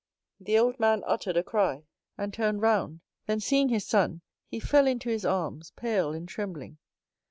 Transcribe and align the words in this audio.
The 0.39 0.57
old 0.57 0.79
man 0.79 1.03
uttered 1.05 1.37
a 1.37 1.43
cry, 1.43 1.83
and 2.17 2.33
turned 2.33 2.63
round; 2.63 3.01
then, 3.27 3.39
seeing 3.39 3.69
his 3.69 3.85
son, 3.85 4.21
he 4.47 4.59
fell 4.59 4.87
into 4.87 5.09
his 5.09 5.25
arms, 5.25 5.73
pale 5.75 6.11
and 6.11 6.27
trembling. 6.27 6.79